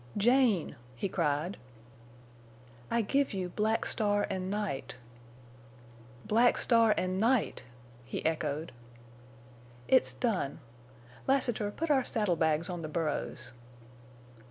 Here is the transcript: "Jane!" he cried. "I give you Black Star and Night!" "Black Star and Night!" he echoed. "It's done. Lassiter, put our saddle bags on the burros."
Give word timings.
"Jane!" 0.17 0.77
he 0.95 1.07
cried. 1.07 1.57
"I 2.89 3.01
give 3.03 3.35
you 3.35 3.49
Black 3.49 3.85
Star 3.85 4.25
and 4.31 4.49
Night!" 4.49 4.97
"Black 6.25 6.57
Star 6.57 6.95
and 6.97 7.19
Night!" 7.19 7.65
he 8.03 8.25
echoed. 8.25 8.71
"It's 9.87 10.11
done. 10.13 10.59
Lassiter, 11.27 11.69
put 11.69 11.91
our 11.91 12.03
saddle 12.03 12.35
bags 12.35 12.67
on 12.67 12.81
the 12.81 12.89
burros." 12.89 13.53